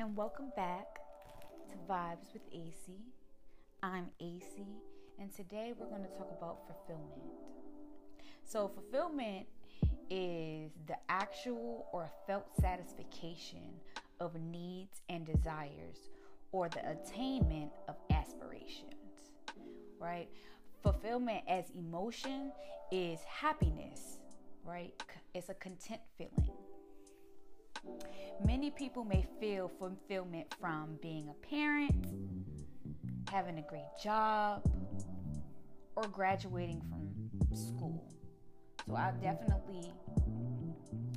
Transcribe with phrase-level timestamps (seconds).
[0.00, 0.98] and welcome back
[1.68, 2.94] to Vibes with AC.
[3.82, 4.64] I'm AC,
[5.18, 7.20] and today we're going to talk about fulfillment.
[8.42, 9.46] So, fulfillment
[10.08, 13.74] is the actual or felt satisfaction
[14.20, 16.08] of needs and desires
[16.50, 18.94] or the attainment of aspirations,
[19.98, 20.30] right?
[20.82, 22.52] Fulfillment as emotion
[22.90, 24.16] is happiness,
[24.64, 24.94] right?
[25.34, 26.54] It's a content feeling.
[28.44, 32.06] Many people may feel fulfillment from being a parent,
[33.30, 34.62] having a great job,
[35.96, 38.02] or graduating from school.
[38.86, 39.92] So I've definitely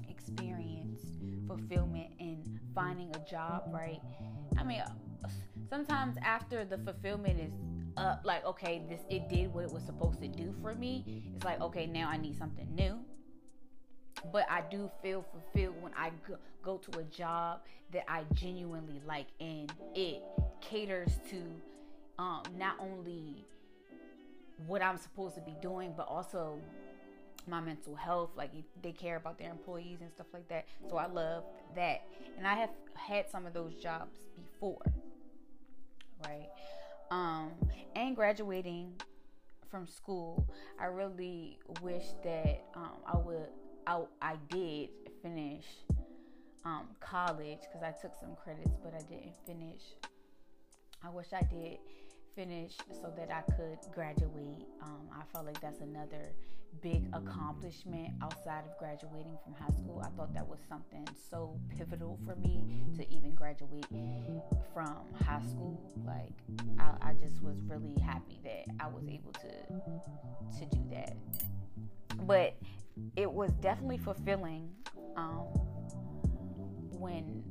[0.10, 1.06] experienced
[1.48, 4.02] fulfillment in finding a job, right?
[4.58, 5.30] I mean, uh,
[5.70, 7.54] sometimes after the fulfillment is
[7.98, 11.46] up, like, okay, this it did what it was supposed to do for me, it's
[11.46, 13.03] like, okay, now I need something new
[14.32, 16.12] but I do feel fulfilled when I
[16.64, 20.24] go to a job that I genuinely like and it
[20.62, 21.42] caters to
[22.20, 23.46] um, not only
[24.68, 26.58] what I'm supposed to be doing, but also
[27.48, 28.32] my mental health.
[28.36, 30.66] Like they care about their employees and stuff like that.
[30.90, 31.44] So I love
[31.76, 32.02] that.
[32.38, 34.82] And I have had some of those jobs before,
[36.26, 36.50] right?
[37.12, 37.52] Um,
[37.96, 38.94] and graduating
[39.70, 40.48] from school,
[40.80, 43.50] I really wish that um, I would
[43.86, 44.90] I, I did
[45.22, 45.66] finish
[46.66, 49.82] um, college because I took some credits, but I didn't finish.
[51.04, 51.80] I wish I did
[52.36, 54.66] finish so that I could graduate.
[54.82, 56.32] Um, I felt like that's another
[56.82, 60.02] big accomplishment outside of graduating from high school.
[60.04, 62.64] I thought that was something so pivotal for me
[62.98, 63.86] to even graduate
[64.74, 65.80] from high school.
[66.06, 66.34] Like
[66.80, 71.16] I, I just was really happy that I was able to to do that.
[72.26, 72.56] But
[73.16, 74.70] it was definitely fulfilling
[75.16, 75.48] um,
[76.92, 77.44] when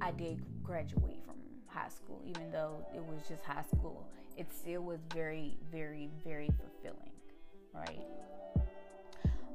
[0.00, 4.08] I did graduate from high school, even though it was just high school.
[4.36, 7.12] It still was very, very, very fulfilling,
[7.74, 8.04] right?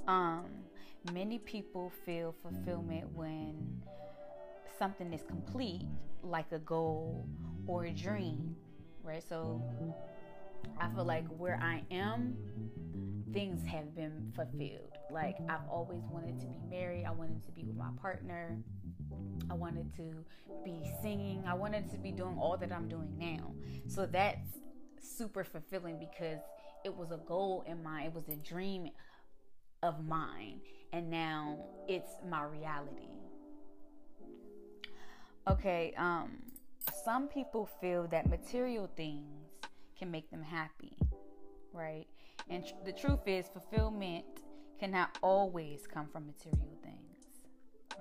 [0.07, 0.45] Um,
[1.11, 3.81] many people feel fulfillment when
[4.77, 5.87] something is complete,
[6.23, 7.27] like a goal
[7.65, 8.55] or a dream,
[9.03, 9.23] right?
[9.27, 9.61] So
[10.79, 12.35] I feel like where I am,
[13.33, 14.91] things have been fulfilled.
[15.11, 17.05] Like I've always wanted to be married.
[17.05, 18.57] I wanted to be with my partner.
[19.49, 20.25] I wanted to
[20.63, 21.43] be singing.
[21.47, 23.51] I wanted to be doing all that I'm doing now.
[23.87, 24.47] So that's
[24.99, 26.39] super fulfilling because
[26.83, 28.07] it was a goal in mind.
[28.07, 28.89] It was a dream
[29.83, 30.61] of mine.
[30.93, 33.09] And now it's my reality.
[35.47, 36.37] Okay, um
[37.03, 39.44] some people feel that material things
[39.97, 40.97] can make them happy,
[41.73, 42.06] right?
[42.50, 44.25] And tr- the truth is fulfillment
[44.79, 47.45] cannot always come from material things,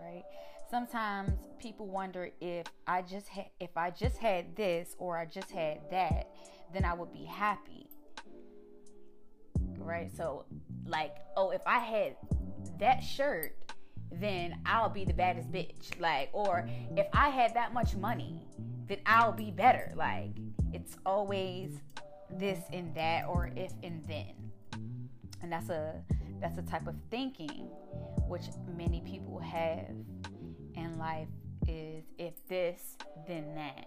[0.00, 0.24] right?
[0.70, 5.50] Sometimes people wonder if I just had if I just had this or I just
[5.50, 6.30] had that,
[6.72, 7.88] then I would be happy.
[9.78, 10.10] Right?
[10.16, 10.46] So
[10.86, 12.16] like, oh, if I had
[12.78, 13.56] that shirt,
[14.10, 15.98] then I'll be the baddest bitch.
[16.00, 18.46] Like, or if I had that much money,
[18.88, 19.92] then I'll be better.
[19.96, 20.36] Like,
[20.74, 21.78] it's always
[22.28, 24.34] this and that or if and then.
[25.42, 25.94] And that's a
[26.40, 27.68] that's a type of thinking
[28.26, 28.42] which
[28.76, 29.94] many people have
[30.74, 31.28] in life
[31.68, 32.96] is if this,
[33.28, 33.86] then that.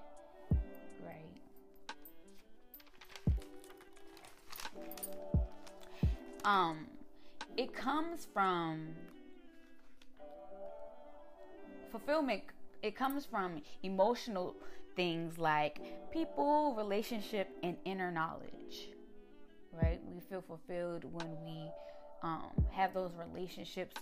[1.06, 1.36] Right?
[6.46, 6.88] Um,
[7.58, 8.88] it comes from
[11.92, 12.44] fulfillment
[12.84, 14.56] it comes from emotional
[14.98, 15.80] things like
[16.12, 18.90] people, relationship, and inner knowledge.
[19.72, 20.02] Right?
[20.06, 21.72] We feel fulfilled when we
[22.24, 23.96] um, have those relationships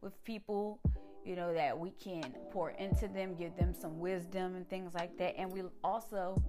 [0.00, 0.80] with people,
[1.24, 5.16] you know, that we can pour into them, give them some wisdom and things like
[5.18, 5.38] that.
[5.38, 6.42] And we also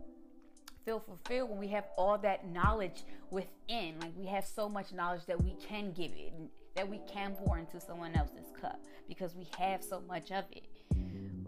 [0.86, 4.00] feel fulfilled when we have all that knowledge within.
[4.00, 6.34] Like we have so much knowledge that we can give it,
[6.76, 10.64] that we can pour into someone else's cup because we have so much of it,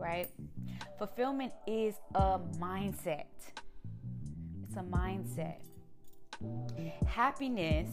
[0.02, 0.28] right?
[0.98, 3.26] Fulfillment is a mindset.
[4.64, 5.58] It's a mindset.
[7.06, 7.90] Happiness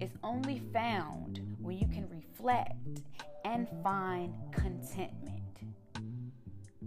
[0.00, 2.72] is only found when you can reflect
[3.44, 5.42] and find contentment,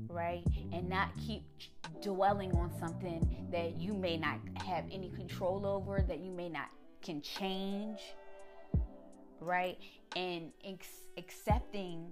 [0.08, 0.44] right?
[0.74, 1.44] And not keep
[2.02, 6.70] dwelling on something that you may not have any control over, that you may not
[7.02, 8.00] can change,
[9.40, 9.78] right?
[10.16, 12.12] And ex- accepting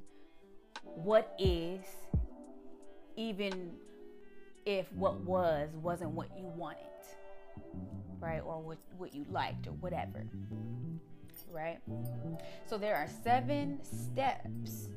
[0.83, 1.81] what is,
[3.17, 3.73] even
[4.65, 6.87] if what was wasn't what you wanted
[8.19, 8.41] right?
[8.43, 10.25] Or what, what you liked or whatever,
[11.51, 11.79] right?
[12.65, 14.89] So there are seven steps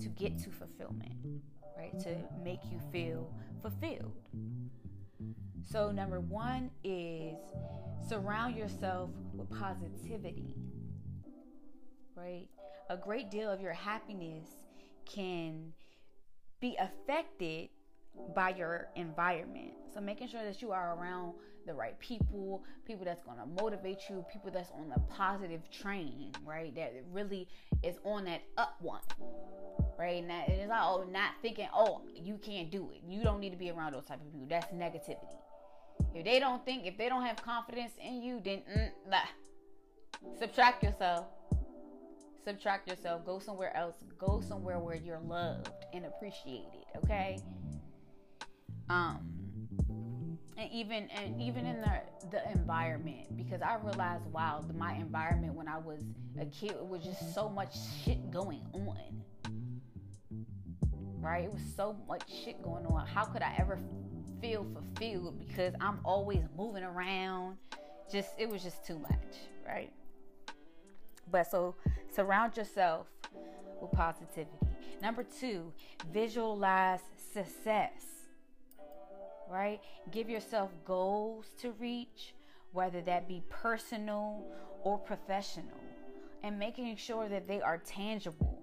[0.00, 1.14] to get to fulfillment,
[1.76, 1.98] right?
[2.00, 3.30] To make you feel
[3.62, 4.12] fulfilled.
[5.70, 7.36] So, number one is
[8.06, 10.54] surround yourself with positivity,
[12.14, 12.46] right?
[12.90, 14.46] A great deal of your happiness
[15.06, 15.72] can
[16.64, 17.68] be affected
[18.34, 19.72] by your environment.
[19.92, 21.34] So, making sure that you are around
[21.66, 26.32] the right people, people that's going to motivate you, people that's on the positive train,
[26.42, 26.74] right?
[26.74, 27.48] That really
[27.82, 29.02] is on that up one,
[29.98, 30.22] right?
[30.22, 33.02] And that it's oh, not thinking, oh, you can't do it.
[33.06, 34.46] You don't need to be around those type of people.
[34.48, 35.36] That's negativity.
[36.14, 39.18] If they don't think, if they don't have confidence in you, then mm, nah.
[40.38, 41.26] subtract yourself.
[42.44, 43.24] Subtract yourself.
[43.24, 43.96] Go somewhere else.
[44.18, 46.84] Go somewhere where you're loved and appreciated.
[46.98, 47.38] Okay.
[48.88, 49.30] Um.
[50.56, 52.00] And even and even in the
[52.30, 56.02] the environment, because I realized, wow, my environment when I was
[56.38, 57.74] a kid it was just so much
[58.04, 59.22] shit going on.
[61.20, 61.44] Right?
[61.44, 63.06] It was so much shit going on.
[63.06, 63.78] How could I ever
[64.44, 67.56] feel fulfilled because I'm always moving around.
[68.12, 69.90] Just it was just too much, right?
[71.30, 71.74] But so
[72.14, 73.06] surround yourself
[73.80, 74.50] with positivity.
[75.02, 75.72] Number 2,
[76.12, 77.00] visualize
[77.32, 78.02] success.
[79.50, 79.80] Right?
[80.10, 82.34] Give yourself goals to reach,
[82.72, 84.44] whether that be personal
[84.82, 85.80] or professional,
[86.42, 88.60] and making sure that they are tangible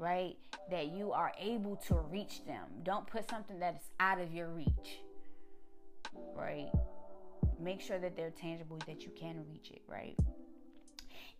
[0.00, 0.36] right?
[0.70, 2.66] That you are able to reach them.
[2.84, 5.00] Don't put something that is out of your reach
[6.38, 6.70] right?
[7.60, 10.16] Make sure that they're tangible, that you can reach it, right?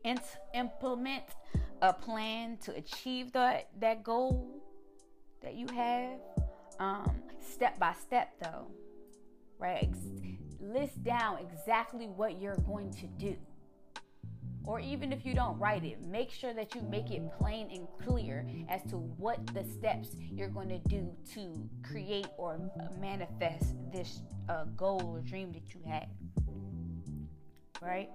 [0.05, 0.21] And
[0.55, 1.25] implement
[1.83, 4.63] a plan to achieve that that goal
[5.43, 6.19] that you have,
[6.79, 8.69] um, step by step, though,
[9.59, 9.89] right?
[9.89, 9.99] Ex-
[10.61, 13.37] list down exactly what you're going to do
[14.69, 17.89] or even if you don't write it, make sure that you make it plain and
[18.07, 22.61] clear as to what the steps you're going to do to create or
[23.01, 24.21] manifest this
[24.51, 26.07] uh, goal or dream that you had.
[27.81, 28.11] Right?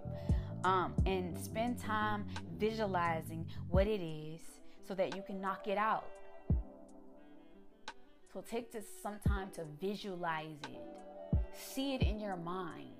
[0.63, 2.25] Um, and spend time
[2.57, 4.41] visualizing what it is
[4.87, 6.05] so that you can knock it out.
[8.31, 10.81] So take this some time to visualize it,
[11.53, 12.93] see it in your mind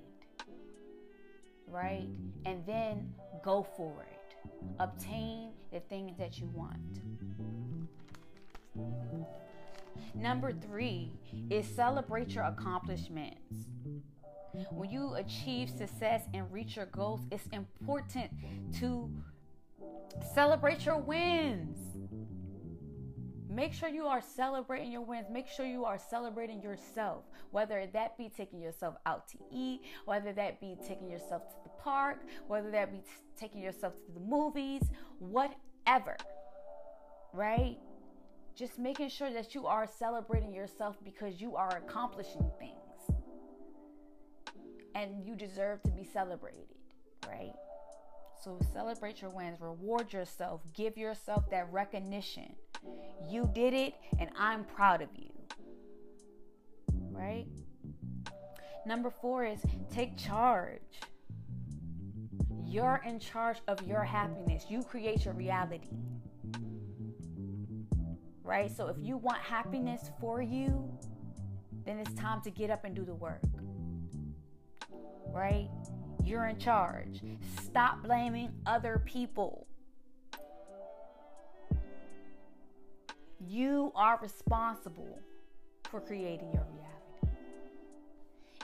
[1.73, 2.07] right?
[2.45, 3.13] And then
[3.43, 4.35] go for it.
[4.79, 7.01] Obtain the things that you want.
[10.15, 11.11] Number three
[11.49, 13.69] is celebrate your accomplishments.
[14.75, 18.31] When you achieve success and reach your goals, it's important
[18.79, 19.09] to
[20.33, 21.77] celebrate your wins.
[23.49, 25.27] Make sure you are celebrating your wins.
[25.29, 30.33] Make sure you are celebrating yourself, whether that be taking yourself out to eat, whether
[30.33, 33.05] that be taking yourself to the park, whether that be t-
[33.37, 34.81] taking yourself to the movies,
[35.19, 36.17] whatever.
[37.31, 37.77] Right?
[38.55, 42.92] Just making sure that you are celebrating yourself because you are accomplishing things.
[45.03, 46.67] And you deserve to be celebrated,
[47.27, 47.53] right?
[48.41, 52.55] So celebrate your wins, reward yourself, give yourself that recognition
[53.29, 55.29] you did it, and I'm proud of you.
[57.11, 57.47] Right?
[58.85, 59.59] Number four is
[59.89, 60.81] take charge.
[62.65, 64.65] You're in charge of your happiness.
[64.69, 65.89] You create your reality.
[68.43, 68.75] Right?
[68.75, 70.91] So if you want happiness for you,
[71.85, 73.41] then it's time to get up and do the work.
[75.33, 75.69] Right?
[76.23, 77.21] You're in charge.
[77.61, 79.67] Stop blaming other people.
[83.45, 85.19] You are responsible
[85.89, 87.37] for creating your reality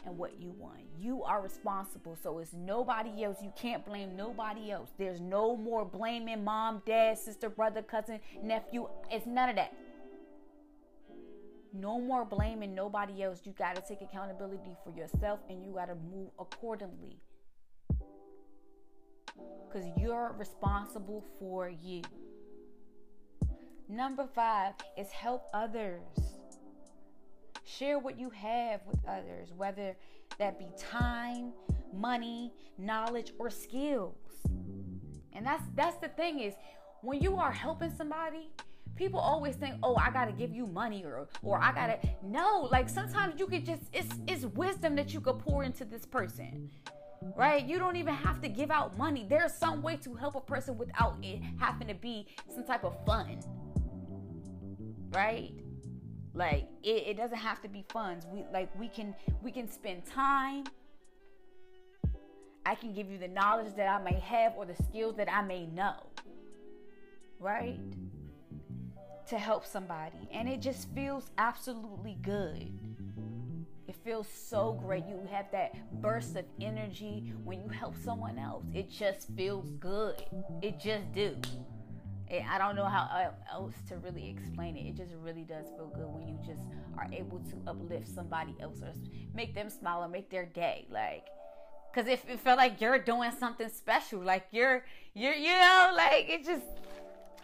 [0.06, 0.80] and what you want.
[0.98, 2.18] You are responsible.
[2.22, 3.38] So it's nobody else.
[3.42, 4.92] You can't blame nobody else.
[4.98, 8.88] There's no more blaming mom, dad, sister, brother, cousin, nephew.
[9.12, 9.74] It's none of that.
[11.74, 13.42] No more blaming nobody else.
[13.46, 17.20] You got to take accountability for yourself and you got to move accordingly.
[19.68, 22.02] Because you're responsible for you.
[23.88, 26.02] Number five is help others.
[27.64, 29.96] Share what you have with others, whether
[30.40, 31.54] that be time,
[31.94, 34.16] money, knowledge, or skills.
[35.34, 36.56] And that's that's the thing is
[37.02, 38.50] when you are helping somebody,
[39.00, 42.10] people always think, "Oh, I got to give you money or or I got to
[42.22, 46.06] No, like sometimes you could just it's it's wisdom that you could pour into this
[46.06, 46.70] person.
[47.36, 47.66] Right?
[47.66, 49.26] You don't even have to give out money.
[49.28, 52.94] There's some way to help a person without it having to be some type of
[53.06, 53.40] fun
[55.14, 55.54] right?
[56.34, 58.26] Like it, it doesn't have to be funds.
[58.32, 60.66] We like we can we can spend time.
[62.66, 65.42] I can give you the knowledge that I may have or the skills that I
[65.42, 65.96] may know.
[67.40, 67.80] Right?
[69.30, 72.72] To help somebody and it just feels absolutely good.
[73.88, 75.06] It feels so great.
[75.08, 78.64] You have that burst of energy when you help someone else.
[78.74, 80.24] It just feels good.
[80.62, 81.36] It just do.
[82.30, 84.82] Eh, I don't know how else to really explain it.
[84.82, 86.62] It just really does feel good when you just
[86.98, 88.94] are able to uplift somebody else or
[89.34, 90.86] make them smile or make their day.
[90.92, 91.26] Like,
[91.94, 96.30] cause if it felt like you're doing something special, like you're, you're, you know, like
[96.30, 96.66] it just.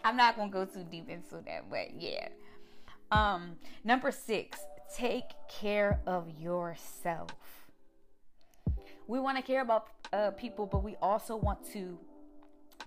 [0.06, 2.28] I'm not gonna go too deep into that, but yeah.
[3.10, 4.56] Um, number six,
[4.94, 7.32] take care of yourself.
[9.08, 11.98] We want to care about uh, people, but we also want to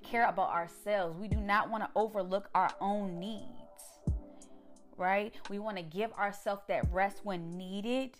[0.01, 1.19] care about ourselves.
[1.19, 3.43] We do not want to overlook our own needs.
[4.95, 5.35] Right?
[5.49, 8.11] We want to give ourselves that rest when needed,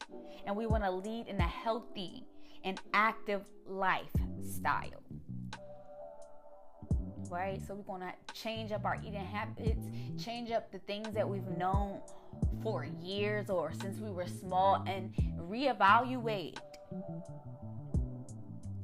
[0.45, 2.25] and we want to lead in a healthy
[2.65, 5.03] and active lifestyle.
[7.29, 7.61] Right?
[7.67, 9.85] So we're to change up our eating habits,
[10.17, 11.99] change up the things that we've known
[12.63, 15.13] for years or since we were small, and
[15.49, 16.57] reevaluate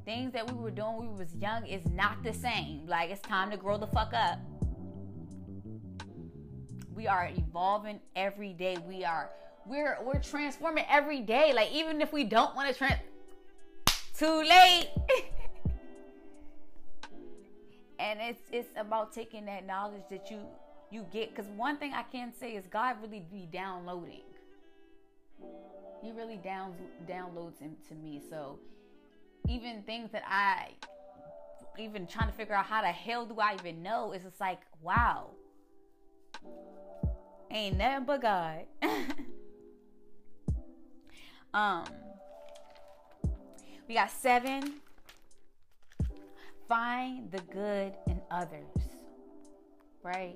[0.06, 2.86] things that we were doing when we was young is not the same.
[2.88, 4.40] Like it's time to grow the fuck up.
[6.94, 8.78] We are evolving every day.
[8.88, 9.32] We are
[9.66, 11.52] we're we're transforming every day.
[11.54, 13.00] Like even if we don't want to trans
[14.18, 14.90] too late.
[18.12, 20.40] and it's it's about taking that knowledge that you
[20.92, 24.22] you get cuz one thing I can say is God really be downloading.
[26.02, 26.76] He really down
[27.08, 28.22] downloads him to me.
[28.30, 28.60] So
[29.48, 30.72] even things that I
[31.78, 34.62] even trying to figure out how the hell do I even know, it's just like,
[34.82, 35.32] wow.
[37.52, 38.66] Ain't nothing but God.
[41.54, 41.86] um
[43.88, 44.82] we got seven.
[46.68, 48.66] Find the good in others.
[50.04, 50.36] Right?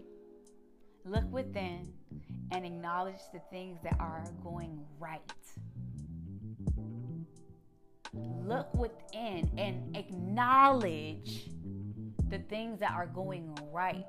[1.05, 1.91] Look within
[2.51, 5.21] and acknowledge the things that are going right
[8.49, 11.49] look within and acknowledge
[12.29, 14.05] the things that are going right.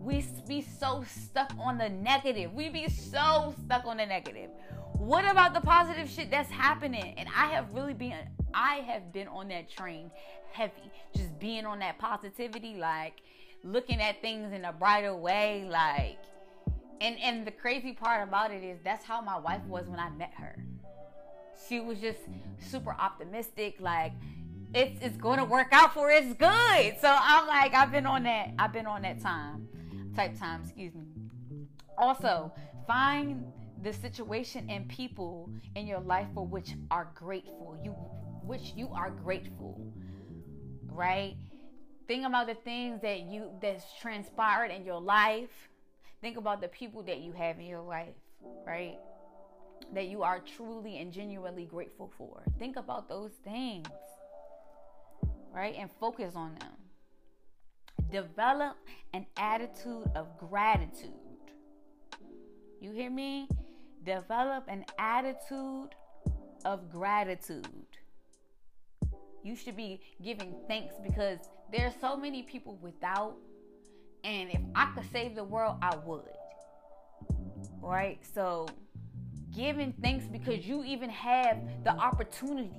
[0.00, 2.52] We be so stuck on the negative.
[2.54, 4.50] We be so stuck on the negative.
[4.92, 7.14] What about the positive shit that's happening?
[7.18, 8.14] And I have really been
[8.54, 10.10] I have been on that train
[10.52, 10.90] heavy.
[11.14, 13.20] Just being on that positivity like
[13.64, 16.18] looking at things in a brighter way like
[17.00, 20.10] and and the crazy part about it is that's how my wife was when I
[20.10, 20.56] met her
[21.68, 22.18] she was just
[22.58, 24.12] super optimistic, like
[24.74, 27.00] it's it's going to work out for it's good.
[27.00, 29.68] So I'm like, I've been on that, I've been on that time,
[30.14, 31.06] type time, excuse me.
[31.98, 32.52] Also,
[32.86, 33.44] find
[33.82, 37.78] the situation and people in your life for which are grateful.
[37.82, 37.90] You
[38.42, 39.80] which you are grateful.
[40.96, 41.36] Right?
[42.08, 45.68] Think about the things that you that's transpired in your life.
[46.20, 48.14] Think about the people that you have in your life,
[48.66, 48.98] right?
[49.92, 52.42] that you are truly and genuinely grateful for.
[52.58, 53.86] Think about those things,
[55.52, 55.74] right?
[55.78, 56.72] And focus on them.
[58.10, 58.76] Develop
[59.14, 61.12] an attitude of gratitude.
[62.80, 63.48] You hear me?
[64.04, 65.94] Develop an attitude
[66.64, 67.66] of gratitude.
[69.46, 71.38] You should be giving thanks because
[71.70, 73.36] there's so many people without.
[74.24, 76.24] And if I could save the world, I would.
[77.80, 78.18] Right?
[78.34, 78.66] So
[79.54, 82.74] giving thanks because you even have the opportunity,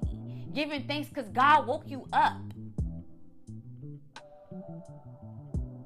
[0.53, 2.41] giving thanks because God woke you up.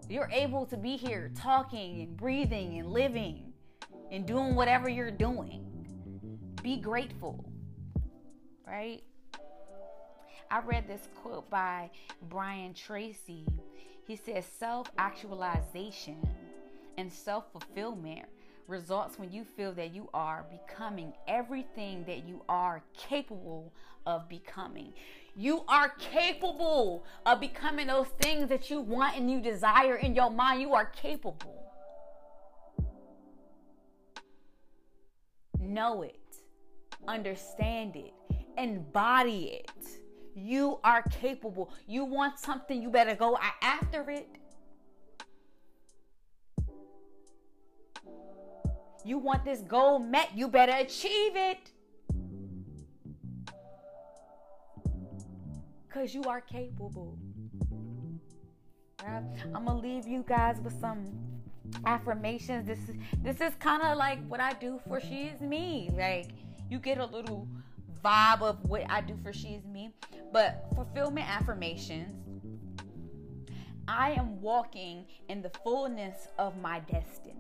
[0.10, 3.54] You're able to be here talking and breathing and living
[4.12, 5.64] and doing whatever you're doing.
[6.64, 7.46] Be grateful,
[8.66, 9.04] right?
[10.52, 11.90] I read this quote by
[12.30, 13.46] Brian Tracy.
[14.06, 16.18] He says self actualization
[16.98, 18.26] and self fulfillment
[18.68, 23.72] results when you feel that you are becoming everything that you are capable
[24.06, 24.92] of becoming.
[25.38, 30.30] You are capable of becoming those things that you want and you desire in your
[30.30, 30.60] mind.
[30.60, 31.64] You are capable.
[35.62, 36.20] Know it,
[37.08, 38.14] understand it,
[38.58, 40.01] embody it.
[40.36, 41.72] You are capable.
[41.88, 44.28] You want something, you better go after it.
[49.04, 51.72] You want this goal met, you better achieve it.
[55.88, 57.18] Because you are capable.
[59.04, 59.24] Right?
[59.56, 61.06] I'm to leave you guys with some
[61.86, 62.68] affirmations.
[62.68, 65.90] This is this is kind of like what I do for She Is Me.
[65.94, 66.30] Like
[66.70, 67.48] you get a little
[68.04, 69.94] vibe of what I do for She Is Me.
[70.32, 72.16] But fulfillment affirmations.
[73.88, 77.36] I am walking in the fullness of my destiny.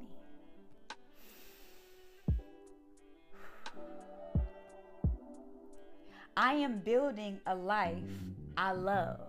[6.36, 8.04] I am building a life
[8.58, 9.20] I love.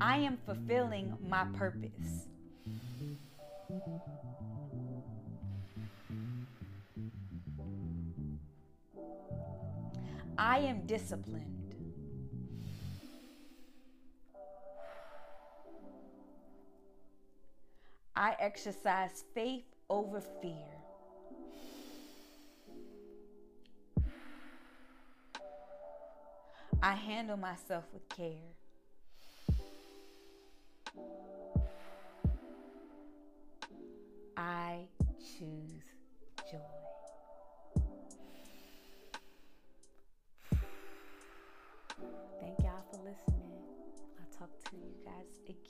[0.00, 2.28] I am fulfilling my purpose.
[10.54, 11.74] I am disciplined.
[18.14, 20.52] I exercise faith over fear.
[26.80, 28.54] I handle myself with care.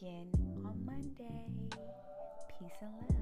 [0.05, 0.29] Again
[0.67, 1.47] on Monday.
[2.59, 3.14] Peace and love.